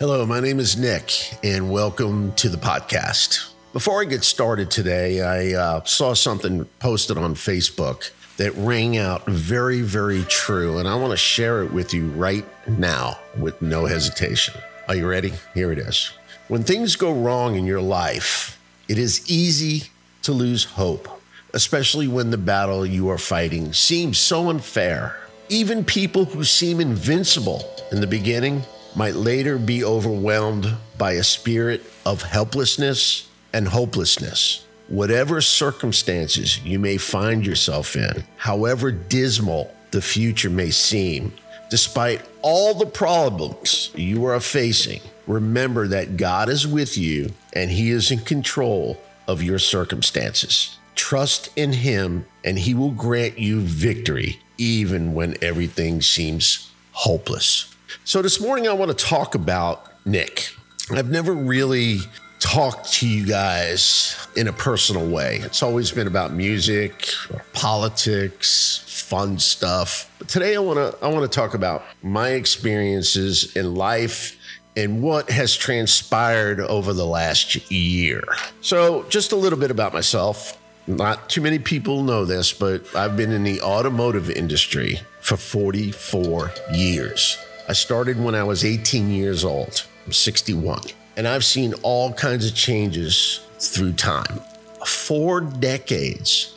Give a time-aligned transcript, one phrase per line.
[0.00, 1.12] Hello, my name is Nick,
[1.44, 3.52] and welcome to the podcast.
[3.74, 9.26] Before I get started today, I uh, saw something posted on Facebook that rang out
[9.26, 13.84] very, very true, and I want to share it with you right now with no
[13.84, 14.54] hesitation.
[14.88, 15.34] Are you ready?
[15.52, 16.10] Here it is.
[16.48, 18.58] When things go wrong in your life,
[18.88, 19.90] it is easy
[20.22, 21.10] to lose hope,
[21.52, 25.18] especially when the battle you are fighting seems so unfair.
[25.50, 28.64] Even people who seem invincible in the beginning
[28.96, 34.64] might later be overwhelmed by a spirit of helplessness and hopelessness.
[34.88, 41.32] Whatever circumstances you may find yourself in, however dismal the future may seem,
[41.70, 47.90] despite all the problems you are facing, remember that God is with you and He
[47.90, 50.76] is in control of your circumstances.
[50.96, 57.74] Trust in Him and He will grant you victory even when everything seems hopeless.
[58.04, 60.54] So, this morning I want to talk about Nick.
[60.90, 61.98] I've never really
[62.40, 65.36] talked to you guys in a personal way.
[65.36, 67.08] It's always been about music,
[67.52, 70.10] politics, fun stuff.
[70.18, 74.36] But today I want to I want to talk about my experiences in life
[74.76, 78.24] and what has transpired over the last year.
[78.60, 80.56] So, just a little bit about myself.
[80.86, 86.50] Not too many people know this, but I've been in the automotive industry for 44
[86.72, 87.38] years.
[87.70, 89.86] I started when I was 18 years old.
[90.04, 90.80] I'm 61.
[91.16, 94.40] And I've seen all kinds of changes through time.
[94.84, 96.56] Four decades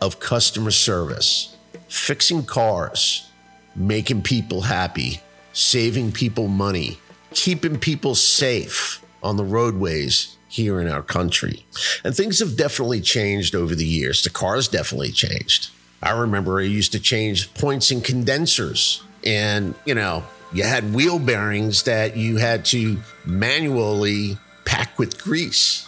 [0.00, 1.54] of customer service,
[1.88, 3.30] fixing cars,
[3.76, 5.20] making people happy,
[5.52, 6.98] saving people money,
[7.34, 11.66] keeping people safe on the roadways here in our country.
[12.04, 14.22] And things have definitely changed over the years.
[14.22, 15.68] The cars definitely changed.
[16.02, 21.18] I remember I used to change points in condensers and, you know, you had wheel
[21.18, 25.86] bearings that you had to manually pack with grease.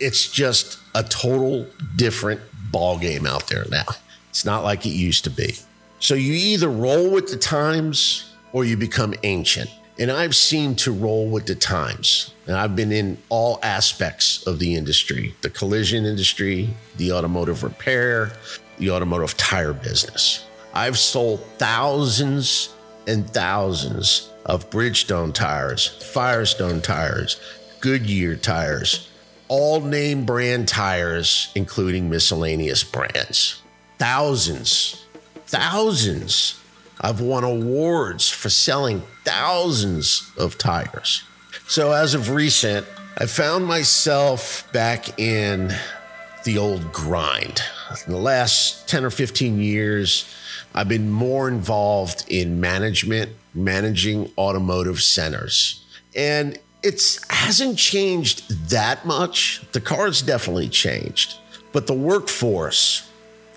[0.00, 2.40] It's just a total different
[2.70, 3.84] ball game out there now.
[4.30, 5.56] It's not like it used to be.
[5.98, 9.70] So you either roll with the times or you become ancient.
[9.98, 12.34] And I've seen to roll with the times.
[12.46, 18.32] And I've been in all aspects of the industry the collision industry, the automotive repair,
[18.78, 20.44] the automotive tire business.
[20.72, 22.73] I've sold thousands
[23.06, 27.40] and thousands of Bridgestone tires, Firestone tires,
[27.80, 29.10] Goodyear tires,
[29.48, 33.62] all name brand tires, including miscellaneous brands.
[33.98, 35.04] Thousands,
[35.46, 36.60] thousands.
[37.00, 41.22] I've won awards for selling thousands of tires.
[41.66, 42.86] So, as of recent,
[43.18, 45.74] I found myself back in
[46.44, 47.62] the old grind.
[48.06, 50.26] In the last 10 or 15 years,
[50.74, 55.84] I've been more involved in management, managing automotive centers.
[56.16, 59.62] And it hasn't changed that much.
[59.72, 61.38] The car's definitely changed,
[61.72, 63.10] but the workforce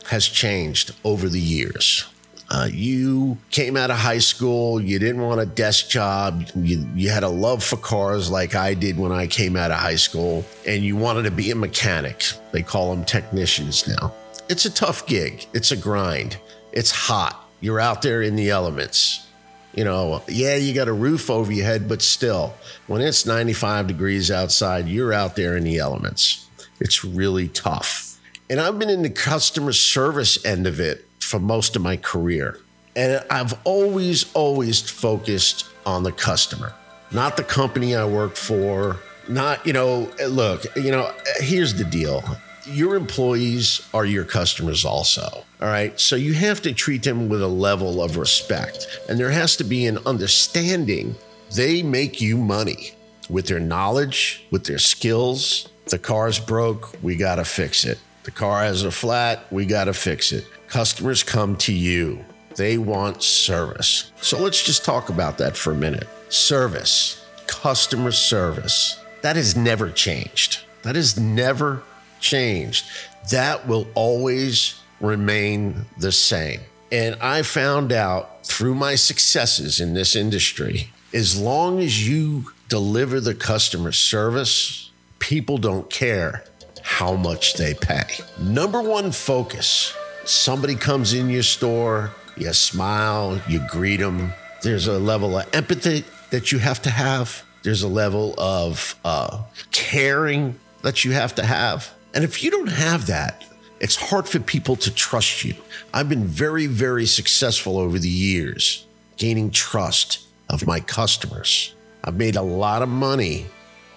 [0.06, 2.06] has changed over the years.
[2.50, 7.10] Uh, you came out of high school, you didn't want a desk job, you, you
[7.10, 10.46] had a love for cars like I did when I came out of high school,
[10.66, 12.24] and you wanted to be a mechanic.
[12.54, 14.14] They call them technicians now.
[14.48, 16.38] It's a tough gig, it's a grind,
[16.78, 17.44] it's hot.
[17.60, 19.26] You're out there in the elements.
[19.74, 22.54] You know, yeah, you got a roof over your head, but still,
[22.86, 26.48] when it's 95 degrees outside, you're out there in the elements.
[26.80, 28.20] It's really tough.
[28.48, 32.60] And I've been in the customer service end of it for most of my career.
[32.96, 36.74] And I've always, always focused on the customer,
[37.12, 38.98] not the company I work for.
[39.28, 42.24] Not, you know, look, you know, here's the deal
[42.68, 45.44] your employees are your customers also.
[45.62, 46.00] All right.
[46.00, 48.88] So you have to treat them with a level of respect.
[49.10, 51.16] And there has to be an understanding
[51.56, 52.92] they make you money
[53.30, 55.70] with their knowledge, with their skills.
[55.86, 58.00] The car's broke, we got to fix it.
[58.24, 60.46] The car has a flat, we got to fix it.
[60.68, 62.26] Customers come to you,
[62.56, 64.12] they want service.
[64.22, 66.08] So let's just talk about that for a minute.
[66.28, 70.66] Service, customer service, that has never changed.
[70.84, 71.84] That has never
[72.20, 72.86] changed.
[73.32, 76.62] That will always remain the same.
[76.92, 83.20] And I found out through my successes in this industry, as long as you deliver
[83.20, 86.44] the customer service, people don't care
[86.82, 88.06] how much they pay.
[88.40, 94.34] Number one focus somebody comes in your store, you smile, you greet them.
[94.62, 99.44] There's a level of empathy that you have to have, there's a level of uh,
[99.72, 101.94] caring that you have to have.
[102.14, 103.44] And if you don't have that,
[103.80, 105.54] it's hard for people to trust you.
[105.94, 108.86] I've been very, very successful over the years
[109.18, 111.74] gaining trust of my customers.
[112.04, 113.48] I've made a lot of money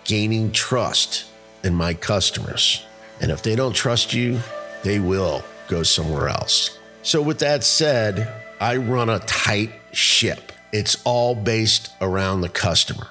[0.05, 1.27] gaining trust
[1.63, 2.85] in my customers.
[3.21, 4.41] And if they don't trust you,
[4.83, 6.79] they will go somewhere else.
[7.03, 10.53] So, with that said, I run a tight ship.
[10.73, 13.09] It's all based around the customer.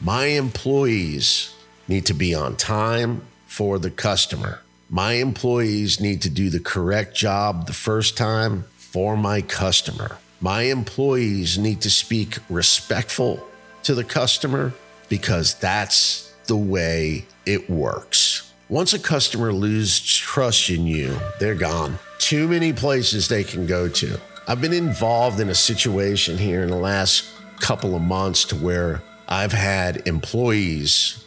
[0.00, 1.54] My employees
[1.86, 4.60] need to be on time for the customer.
[4.90, 10.16] My employees need to do the correct job the first time for my customer.
[10.40, 13.46] My employees need to speak respectful
[13.82, 14.72] to the customer
[15.10, 18.50] because that's the way it works.
[18.70, 21.98] Once a customer loses trust in you, they're gone.
[22.16, 24.18] Too many places they can go to.
[24.46, 27.26] I've been involved in a situation here in the last
[27.60, 31.22] couple of months to where I've had employees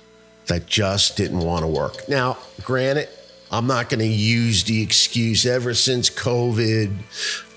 [0.47, 2.09] that just didn't want to work.
[2.09, 3.07] Now, granted,
[3.53, 6.95] I'm not going to use the excuse ever since COVID.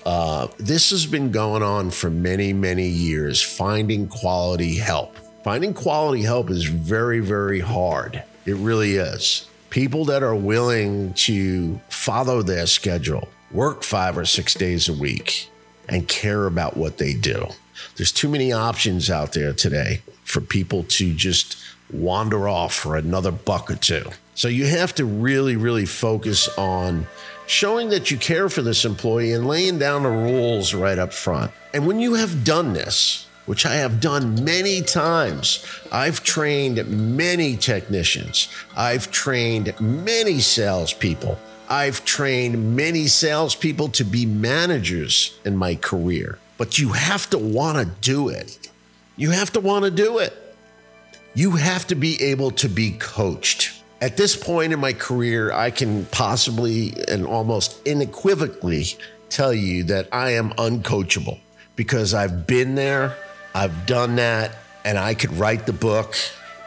[0.05, 5.15] Uh, this has been going on for many, many years, finding quality help.
[5.45, 8.21] Finding quality help is very, very hard.
[8.45, 9.47] It really is.
[9.69, 15.49] People that are willing to follow their schedule, work five or six days a week,
[15.87, 17.47] and care about what they do.
[17.95, 21.57] There's too many options out there today for people to just
[21.89, 24.09] wander off for another buck or two.
[24.35, 27.07] So you have to really, really focus on
[27.47, 31.51] showing that you care for this employee and laying down the rules right up front.
[31.73, 37.55] And when you have done this, which I have done many times, I've trained many
[37.55, 41.39] technicians, I've trained many salespeople.
[41.67, 47.79] I've trained many salespeople to be managers in my career, but you have to want
[47.79, 48.69] to do it.
[49.15, 50.33] You have to want to do it.
[51.33, 53.74] You have to be able to be coached.
[54.05, 58.85] At this point in my career, I can possibly and almost unequivocally
[59.29, 61.39] tell you that I am uncoachable
[61.75, 63.17] because I've been there,
[63.55, 66.13] I've done that, and I could write the book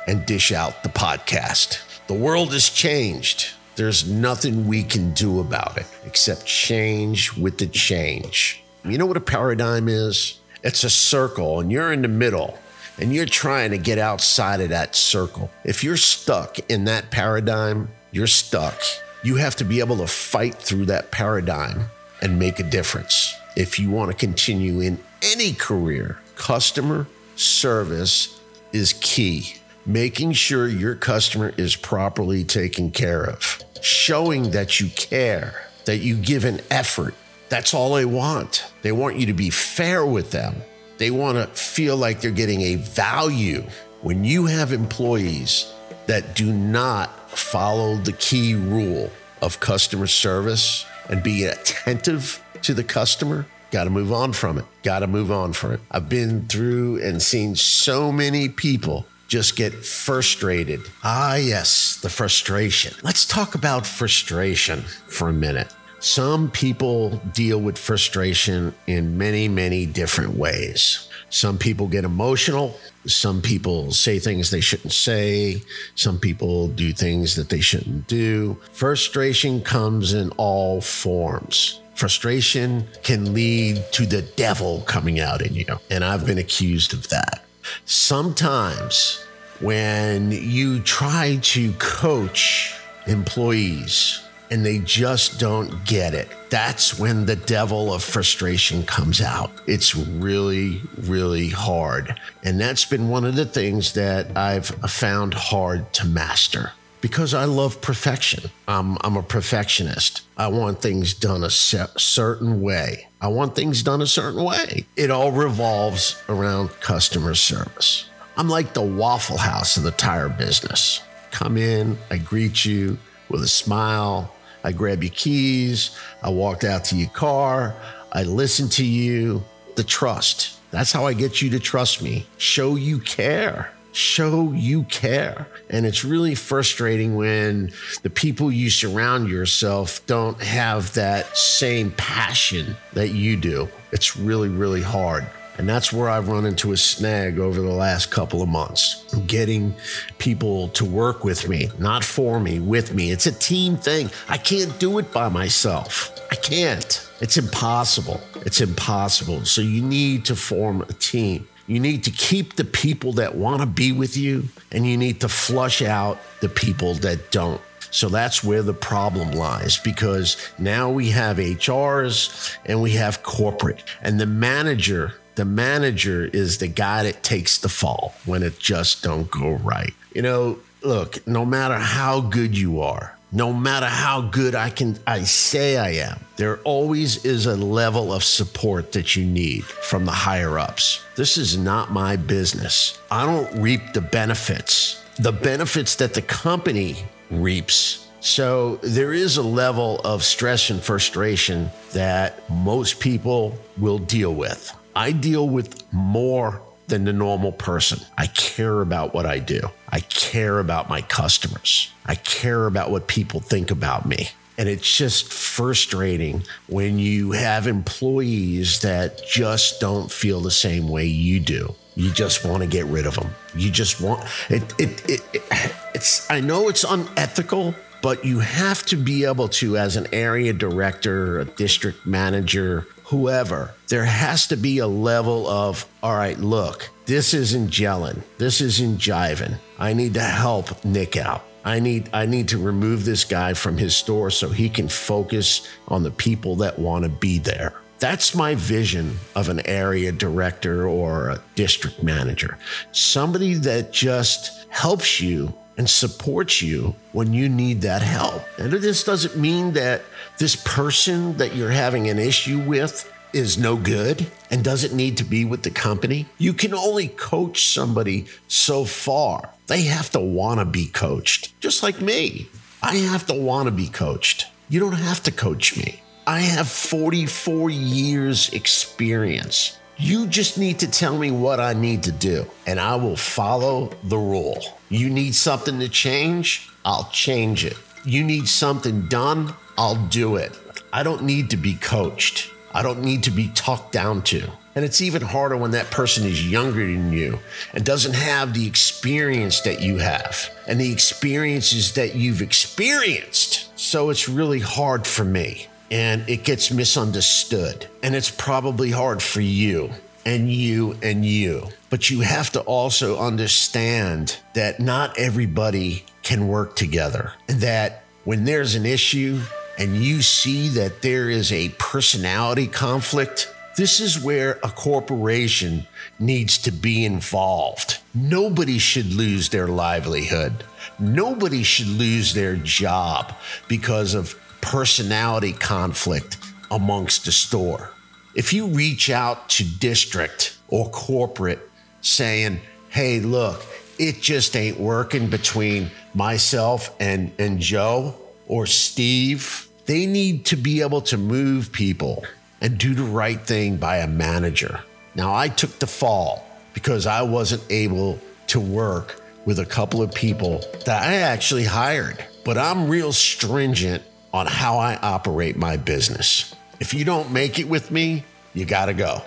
[0.08, 1.79] and dish out the podcast.
[2.08, 3.50] The world has changed.
[3.76, 8.64] There's nothing we can do about it except change with the change.
[8.85, 10.40] You know what a paradigm is?
[10.64, 12.58] It's a circle, and you're in the middle
[12.99, 15.50] and you're trying to get outside of that circle.
[15.65, 18.81] If you're stuck in that paradigm, you're stuck.
[19.23, 21.87] You have to be able to fight through that paradigm
[22.23, 23.35] and make a difference.
[23.56, 27.06] If you want to continue in any career, customer
[27.37, 28.41] service
[28.73, 29.55] is key.
[29.87, 36.17] Making sure your customer is properly taken care of, showing that you care, that you
[36.17, 37.15] give an effort.
[37.49, 38.67] That's all they want.
[38.83, 40.56] They want you to be fair with them.
[40.99, 43.62] They want to feel like they're getting a value.
[44.03, 45.73] When you have employees
[46.06, 49.11] that do not follow the key rule
[49.41, 54.65] of customer service and be attentive to the customer, got to move on from it.
[54.83, 55.81] Got to move on from it.
[55.91, 60.81] I've been through and seen so many people just get frustrated.
[61.05, 62.95] Ah, yes, the frustration.
[63.03, 65.73] Let's talk about frustration for a minute.
[66.00, 71.09] Some people deal with frustration in many, many different ways.
[71.31, 72.79] Some people get emotional.
[73.06, 75.61] Some people say things they shouldn't say.
[75.97, 78.56] Some people do things that they shouldn't do.
[78.73, 81.81] Frustration comes in all forms.
[81.95, 85.67] Frustration can lead to the devil coming out in you.
[85.91, 87.45] And I've been accused of that.
[87.85, 89.25] Sometimes
[89.61, 92.73] when you try to coach
[93.09, 96.28] employees, and they just don't get it.
[96.50, 99.50] That's when the devil of frustration comes out.
[99.67, 102.19] It's really, really hard.
[102.43, 107.45] And that's been one of the things that I've found hard to master because I
[107.45, 108.50] love perfection.
[108.67, 110.23] I'm, I'm a perfectionist.
[110.37, 113.09] I want things done a certain way.
[113.21, 114.87] I want things done a certain way.
[114.97, 118.09] It all revolves around customer service.
[118.37, 121.02] I'm like the Waffle House of the tire business.
[121.31, 124.33] Come in, I greet you with a smile,
[124.65, 125.97] I grab your keys.
[126.23, 127.75] I walked out to your car.
[128.12, 129.43] I listen to you.
[129.77, 130.59] The trust.
[130.71, 132.27] That's how I get you to trust me.
[132.37, 133.73] Show you care.
[133.93, 135.47] Show you care.
[135.71, 137.73] And it's really frustrating when
[138.03, 143.69] the people you surround yourself don't have that same passion that you do.
[143.93, 145.27] It's really, really hard.
[145.59, 149.05] And that's where I've run into a snag over the last couple of months.
[149.27, 149.75] Getting
[150.19, 153.11] people to work with me, not for me, with me.
[153.11, 154.09] It's a team thing.
[154.29, 156.17] I can't do it by myself.
[156.31, 157.05] I can't.
[157.21, 158.21] It's impossible.
[158.47, 159.45] It's impossible.
[159.45, 161.49] So you need to form a team.
[161.67, 165.21] You need to keep the people that want to be with you, and you need
[165.21, 167.61] to flush out the people that don't.
[167.91, 173.83] So that's where the problem lies because now we have HRs and we have corporate,
[174.03, 179.04] and the manager The manager is the guy that takes the fall when it just
[179.04, 179.95] don't go right.
[180.12, 184.99] You know, look, no matter how good you are, no matter how good I can
[185.07, 190.07] I say I am, there always is a level of support that you need from
[190.07, 191.04] the higher ups.
[191.14, 192.99] This is not my business.
[193.09, 195.04] I don't reap the benefits.
[195.21, 196.97] The benefits that the company
[197.30, 204.35] reaps so there is a level of stress and frustration that most people will deal
[204.35, 204.75] with.
[204.99, 208.00] I deal with more than the normal person.
[208.19, 209.61] I care about what I do.
[209.88, 211.93] I care about my customers.
[212.05, 214.31] I care about what people think about me.
[214.59, 221.07] And it's just frustrating when you have employees that just don't feel the same way
[221.07, 221.76] you do.
[221.95, 223.31] You just want to get rid of them.
[223.55, 224.64] You just want it.
[224.81, 225.09] It.
[225.09, 226.28] it, it it's.
[226.28, 231.38] I know it's unethical, but you have to be able to, as an area director,
[231.38, 237.33] a district manager, whoever, there has to be a level of, all right, look, this
[237.33, 238.23] isn't gelling.
[238.37, 239.57] This isn't jiving.
[239.79, 241.45] I need to help Nick out.
[241.65, 245.67] I need I need to remove this guy from his store so he can focus
[245.88, 247.75] on the people that want to be there.
[247.99, 252.59] That's my vision of an area director or a district manager.
[252.93, 258.42] Somebody that just helps you and supports you when you need that help.
[258.58, 260.02] And this doesn't mean that
[260.38, 265.25] this person that you're having an issue with is no good and doesn't need to
[265.25, 266.26] be with the company.
[266.38, 269.50] You can only coach somebody so far.
[269.68, 272.49] They have to want to be coached, just like me.
[272.82, 274.47] I have to want to be coached.
[274.68, 276.02] You don't have to coach me.
[276.26, 279.78] I have 44 years experience.
[279.97, 283.90] You just need to tell me what I need to do, and I will follow
[284.04, 284.62] the rule.
[284.88, 287.76] You need something to change, I'll change it.
[288.04, 290.59] You need something done, I'll do it.
[290.92, 292.50] I don't need to be coached.
[292.73, 294.50] I don't need to be talked down to.
[294.75, 297.40] And it's even harder when that person is younger than you
[297.73, 303.76] and doesn't have the experience that you have and the experiences that you've experienced.
[303.78, 307.88] So it's really hard for me and it gets misunderstood.
[308.02, 309.90] And it's probably hard for you
[310.25, 311.68] and you and you.
[311.90, 317.33] But you have to also understand that not everybody can work together.
[317.49, 319.40] And that when there's an issue
[319.78, 325.87] and you see that there is a personality conflict, this is where a corporation
[326.18, 327.99] needs to be involved.
[328.12, 330.64] Nobody should lose their livelihood.
[330.99, 333.35] Nobody should lose their job
[333.68, 336.38] because of personality conflict
[336.71, 337.92] amongst the store.
[338.35, 341.61] If you reach out to district or corporate
[342.00, 343.64] saying, hey, look,
[343.99, 348.14] it just ain't working between myself and, and Joe
[348.47, 352.25] or Steve, they need to be able to move people
[352.61, 354.81] and do the right thing by a manager.
[355.14, 360.12] Now, I took the fall because I wasn't able to work with a couple of
[360.12, 364.02] people that I actually hired, but I'm real stringent
[364.33, 366.55] on how I operate my business.
[366.81, 368.25] If you don't make it with me,
[368.55, 369.23] you got to go.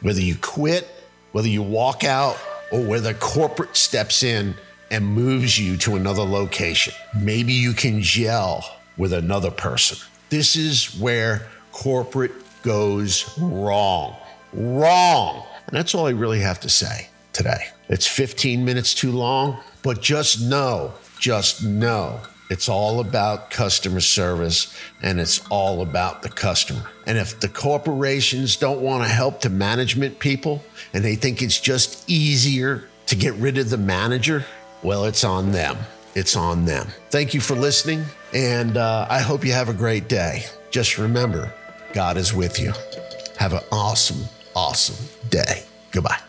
[0.00, 0.88] Whether you quit,
[1.36, 2.38] whether you walk out,
[2.72, 4.54] or whether corporate steps in
[4.90, 6.94] and moves you to another location.
[7.14, 8.64] Maybe you can gel
[8.96, 9.98] with another person.
[10.30, 14.16] This is where corporate goes wrong.
[14.54, 15.44] Wrong.
[15.66, 17.66] And that's all I really have to say today.
[17.90, 24.74] It's 15 minutes too long, but just know, just know it's all about customer service
[25.02, 26.82] and it's all about the customer.
[27.06, 30.62] And if the corporations don't want to help the management people
[30.92, 34.44] and they think it's just easier to get rid of the manager,
[34.82, 35.76] well, it's on them.
[36.14, 36.88] It's on them.
[37.10, 38.04] Thank you for listening.
[38.32, 40.44] And uh, I hope you have a great day.
[40.70, 41.52] Just remember,
[41.92, 42.72] God is with you.
[43.38, 44.24] Have an awesome,
[44.54, 44.96] awesome
[45.30, 45.64] day.
[45.90, 46.20] Goodbye.